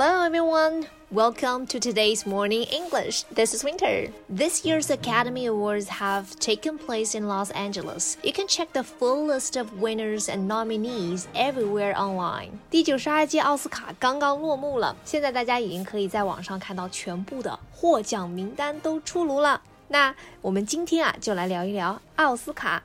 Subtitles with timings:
[0.00, 0.86] Hello everyone!
[1.10, 3.24] Welcome to today's morning English.
[3.34, 4.12] This is Winter.
[4.28, 8.16] This year's Academy Awards have taken place in Los Angeles.
[8.22, 12.60] You can check the full list of winners and nominees everywhere online.
[12.70, 19.60] 第九十二届奥斯卡刚刚落幕了，现在大家已经可以在网上看到全部的获奖名单都出炉了。
[19.88, 22.84] 那我们今天啊，就来聊一聊奥斯卡。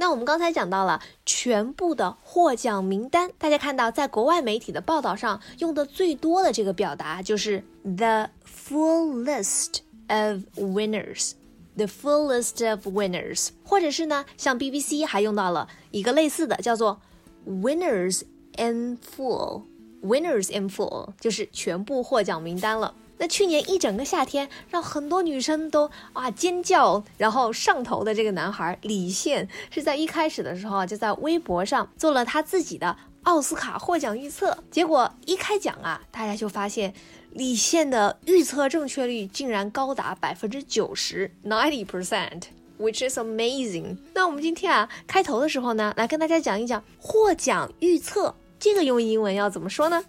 [0.00, 11.32] 那我们刚才讲到了全部的获奖名单，大家看到在国外媒体的报道上用的最多的这个表达就是 the full list of winners。
[11.76, 16.98] The full list of winners，或者是呢，像 BBC 还用到了一个类似的，叫做
[17.46, 18.22] winners
[18.56, 19.64] in full。
[20.02, 22.94] Winners in full 就是全部获奖名单了。
[23.20, 34.56] 那去年一整个夏天，让很多女生都啊尖叫，然后上头的这个男孩李现，是在一开始的时候，就在微博上做了他自己的奥斯卡获奖预测。
[34.70, 36.94] 结果一开奖啊，大家就发现
[37.32, 43.98] 李现的预测正确率竟然高达百分之九十，ninety percent，which is amazing。
[44.14, 50.02] 那我们今天啊，开头的时候呢，来跟大家讲一讲获奖预测，这个用英文要怎么说呢？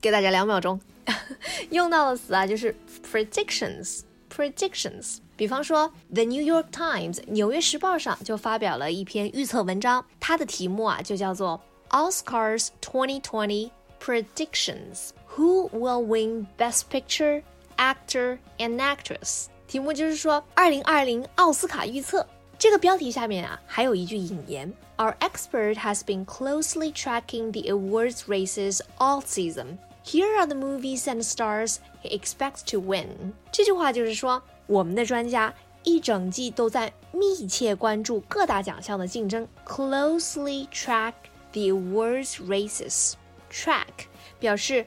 [0.00, 0.80] 给大家两秒钟。
[1.69, 2.75] 用到的词啊，就是
[3.11, 5.17] predictions。predictions。
[5.35, 17.43] 比方说，《The New York Times》纽约时报上就发表了一篇预测文章，它的题目啊就叫做 Oscars 2020 Predictions: Who will win Best Picture,
[17.77, 19.45] Actor and Actress？
[19.67, 22.25] 题目就是说，二零二零奥斯卡预测。
[22.57, 29.77] 这个标题下面啊，还有一句引言：Our expert has been closely tracking the awards races all season.
[30.04, 33.32] Here are the movies and stars he expects to win。
[33.50, 41.14] 这句话就是说，我们的专家一整季都在密切关注各大奖项的竞争，closely track
[41.52, 43.14] the awards races。
[43.50, 44.06] track
[44.38, 44.84] 表示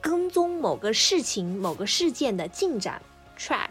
[0.00, 3.00] 跟踪某个事情、某个事件的进展。
[3.38, 3.70] track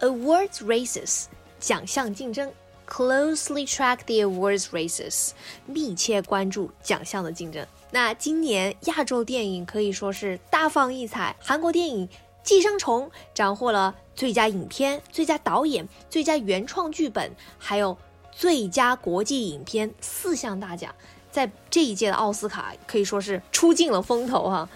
[0.00, 1.24] awards races
[1.60, 2.50] 奖项竞争
[2.88, 5.30] ，closely track the awards races
[5.66, 7.66] 密切关注奖项的竞争。
[7.90, 12.08] 那今年亚洲电影可以说是大放异彩，韩国电影
[12.42, 17.96] 《寄生虫》斩获了最佳影片、最佳导演、最佳原创剧本，还有
[18.32, 20.94] 最佳国际影片四项大奖，
[21.30, 24.68] 在这一届的奥斯卡可以说是出尽了风头哈。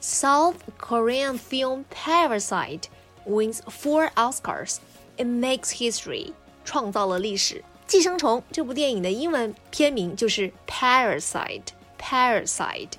[0.00, 2.84] South Korean film Parasite
[3.26, 4.76] wins four Oscars.
[5.18, 6.32] It makes history，
[6.70, 7.56] 创造了历史。
[7.88, 11.62] 《寄生虫》这部电影的英文片名就是《Parasite》。
[12.02, 12.92] parasite,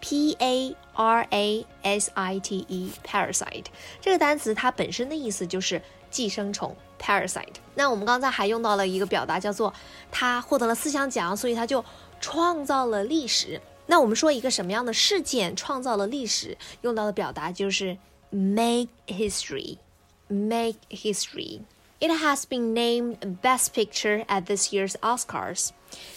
[0.00, 3.66] p a r a s i t e, parasite
[4.00, 5.80] 这个单词它本身的意思就是
[6.10, 7.54] 寄生虫 parasite。
[7.76, 9.72] 那我们刚才还用到了一个表达，叫做
[10.10, 11.84] 他获得了四项奖，所以他就
[12.20, 13.60] 创造了历史。
[13.86, 17.96] 那我们说一个什么样的事件创造了历史，用到的表达就是
[18.30, 19.78] make history,
[20.26, 21.60] make history。
[21.99, 25.71] It has been named Best Picture at this year's Oscars,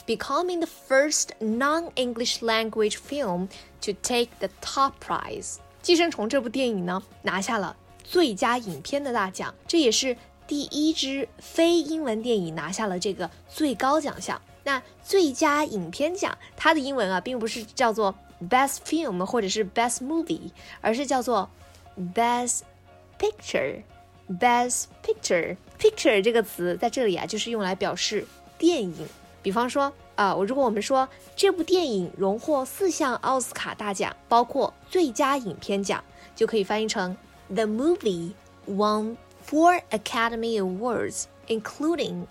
[0.04, 3.48] becoming the first non-English language film
[3.82, 5.58] to take the top prize.
[5.82, 10.16] 寄生虫这部电影呢，拿下了最佳影片的大奖，这也是
[10.48, 14.42] 第一支非英文电影拿下了这个最高奖项。
[14.64, 18.12] 那最佳影片奖，它的英文啊，并不是叫做
[18.50, 20.50] Best Film 或者是 Best Movie，
[20.80, 21.48] 而是叫做
[22.12, 22.62] Best
[23.20, 25.56] Picture。Best Picture。
[25.81, 28.23] Picture 这个词在这里啊，就是用来表示
[28.59, 28.95] 电影。
[29.41, 36.03] 比方说啊，我如果我们说这部电影荣获四项奥斯卡大奖，包括最佳影片奖，
[36.35, 38.33] 就可以翻译成 The movie
[38.67, 39.17] won
[39.49, 42.27] four Academy Awards, including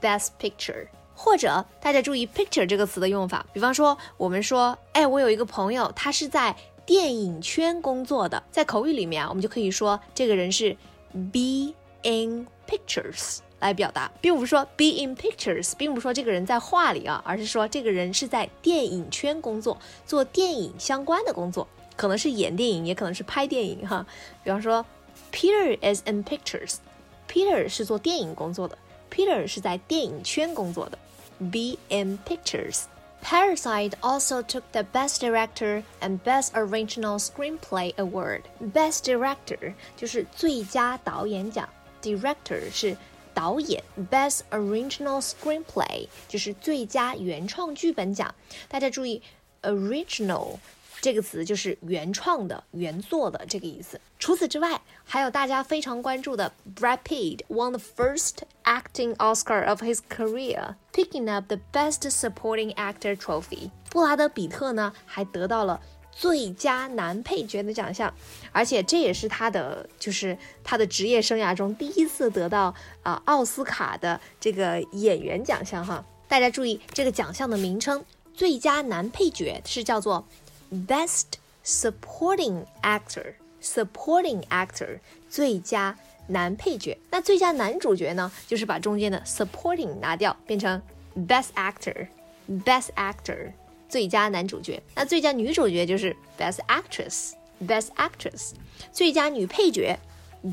[0.00, 0.86] Best Picture。
[1.14, 3.44] 或者大家注意 Picture 这个词的用法。
[3.52, 6.56] 比方说，我们说，哎，我有一个朋友，他是在
[6.86, 10.76] 电影圈工作的，在口语里面啊，我们就可以说这个人是
[11.12, 24.05] be in pictures 来表达，并不是说 be in pictures，并不是说这个人在画里啊，而是说这个人是在电影圈工作，做电影相关的工作，可能是演电影，也可能是拍电影哈。
[24.43, 24.85] 比方说，
[25.31, 28.77] Peter is in pictures，Peter 是做电影工作的，
[29.11, 30.97] Peter 是在电影圈工作的，
[31.39, 38.43] be in pictures。Parasite also took the Best Director and Best Original Screenplay Award.
[38.71, 41.67] Best Director 就是最佳导演奖。
[42.01, 42.95] director 是
[43.33, 48.33] 导演 Best Original Screenplay，就是最佳原创剧本奖。
[48.67, 49.21] 大家注意，
[49.61, 50.57] original
[50.99, 54.01] 这个词就是原创的、原作的这个意思。
[54.17, 62.73] 除此之外，还有大家非常关注的 Brad Pitt won the first acting Oscar of his career, picking up the Best Supporting
[62.73, 63.69] Actor trophy。
[63.91, 65.79] 布拉德·比特呢，还得到了。
[66.14, 68.12] 最佳男配角的奖项，
[68.52, 76.04] 而且这也是他的，就是他的职业生涯中第一次得到啊奥斯卡的这个演员奖项哈。
[76.28, 78.04] 大家注意这个奖项的名称，
[78.34, 80.26] 最佳男配角是叫做
[80.70, 81.24] Best
[81.64, 85.96] Supporting Actor，Supporting Actor 最佳
[86.28, 86.96] 男配角。
[87.10, 90.80] 那最佳男主角呢，就是把中间的 Supporting 拿掉，变成
[91.16, 93.52] Best Actor，Best Actor。
[93.92, 98.52] 最佳男主角，那最佳女主角就是 Best Actress，Best Actress，
[98.90, 99.98] 最佳女配角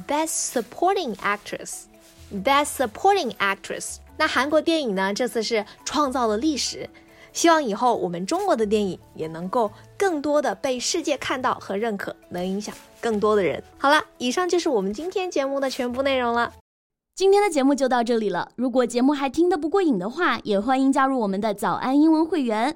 [0.05, 3.99] Best Supporting Actress，Best Supporting Actress。
[4.17, 6.89] 那韩国电影呢，这次是创造了历史，
[7.31, 13.63] 希望以后我们中国的电影也能够更多的被世界看到和认可，能影响更多的人。
[13.77, 16.51] 好了，以上就是我们今天节目的全部内容了。
[17.15, 18.51] 今天的节目就到这里了。
[18.57, 22.75] 如果节目还听得不过瘾的话，也欢迎加入我们的早安英文会员。